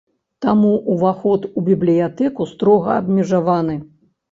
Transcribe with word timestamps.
Таму 0.45 0.71
ўваход 0.93 1.45
у 1.51 1.65
бібліятэку 1.69 2.49
строга 2.55 2.99
абмежаваны. 3.05 3.81